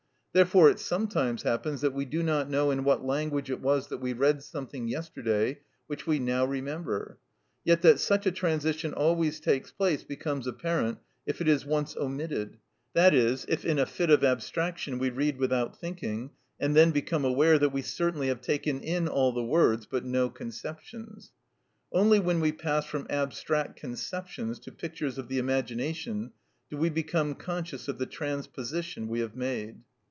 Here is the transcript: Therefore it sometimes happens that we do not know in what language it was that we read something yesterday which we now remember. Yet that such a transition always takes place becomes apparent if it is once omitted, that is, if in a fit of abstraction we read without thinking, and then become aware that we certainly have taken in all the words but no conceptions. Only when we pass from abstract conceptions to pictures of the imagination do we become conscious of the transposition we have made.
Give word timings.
Therefore 0.33 0.69
it 0.69 0.79
sometimes 0.79 1.43
happens 1.43 1.81
that 1.81 1.91
we 1.93 2.05
do 2.05 2.23
not 2.23 2.49
know 2.49 2.71
in 2.71 2.85
what 2.85 3.03
language 3.03 3.51
it 3.51 3.59
was 3.59 3.89
that 3.89 3.97
we 3.97 4.13
read 4.13 4.41
something 4.41 4.87
yesterday 4.87 5.59
which 5.87 6.07
we 6.07 6.19
now 6.19 6.45
remember. 6.45 7.19
Yet 7.65 7.81
that 7.81 7.99
such 7.99 8.25
a 8.25 8.31
transition 8.31 8.93
always 8.93 9.41
takes 9.41 9.71
place 9.73 10.05
becomes 10.05 10.47
apparent 10.47 10.99
if 11.25 11.41
it 11.41 11.49
is 11.49 11.65
once 11.65 11.97
omitted, 11.97 12.59
that 12.93 13.13
is, 13.13 13.45
if 13.49 13.65
in 13.65 13.77
a 13.77 13.85
fit 13.85 14.09
of 14.09 14.23
abstraction 14.23 14.99
we 14.99 15.09
read 15.09 15.37
without 15.37 15.77
thinking, 15.77 16.29
and 16.61 16.77
then 16.77 16.91
become 16.91 17.25
aware 17.25 17.59
that 17.59 17.73
we 17.73 17.81
certainly 17.81 18.29
have 18.29 18.39
taken 18.39 18.79
in 18.79 19.09
all 19.09 19.33
the 19.33 19.43
words 19.43 19.85
but 19.85 20.05
no 20.05 20.29
conceptions. 20.29 21.33
Only 21.91 22.21
when 22.21 22.39
we 22.39 22.53
pass 22.53 22.85
from 22.85 23.05
abstract 23.09 23.77
conceptions 23.77 24.59
to 24.59 24.71
pictures 24.71 25.17
of 25.17 25.27
the 25.27 25.39
imagination 25.39 26.31
do 26.69 26.77
we 26.77 26.89
become 26.89 27.35
conscious 27.35 27.89
of 27.89 27.97
the 27.97 28.05
transposition 28.05 29.09
we 29.09 29.19
have 29.19 29.35
made. 29.35 29.81